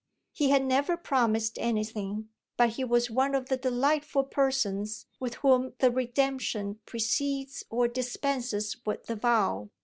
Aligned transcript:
He 0.33 0.49
had 0.49 0.63
never 0.65 0.97
promised 0.97 1.59
anything, 1.59 2.29
but 2.57 2.69
he 2.69 2.83
was 2.83 3.11
one 3.11 3.35
of 3.35 3.49
the 3.49 3.55
delightful 3.57 4.23
persons 4.23 5.05
with 5.19 5.35
whom 5.45 5.73
the 5.77 5.91
redemption 5.91 6.79
precedes 6.87 7.63
or 7.69 7.87
dispenses 7.87 8.77
with 8.83 9.05
the 9.05 9.15
vow. 9.15 9.69